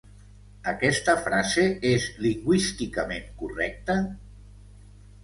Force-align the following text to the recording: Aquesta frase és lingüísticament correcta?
Aquesta 0.69 1.13
frase 1.25 1.65
és 1.89 2.07
lingüísticament 2.27 3.29
correcta? 3.43 3.99